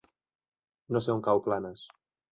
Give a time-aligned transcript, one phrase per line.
[0.95, 1.89] No sé on cau Planes.